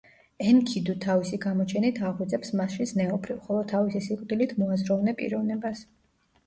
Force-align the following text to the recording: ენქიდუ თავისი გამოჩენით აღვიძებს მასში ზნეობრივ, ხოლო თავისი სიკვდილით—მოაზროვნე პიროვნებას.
ენქიდუ 0.51 0.95
თავისი 1.03 1.39
გამოჩენით 1.43 2.01
აღვიძებს 2.09 2.55
მასში 2.63 2.89
ზნეობრივ, 2.95 3.45
ხოლო 3.49 3.63
თავისი 3.75 4.03
სიკვდილით—მოაზროვნე 4.09 5.19
პიროვნებას. 5.23 5.89